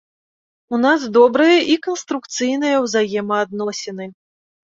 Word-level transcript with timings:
У 0.75 0.79
нас 0.85 1.03
добрыя 1.17 1.59
і 1.73 1.75
канструкцыйныя 1.87 2.75
ўзаемаадносіны. 2.87 4.05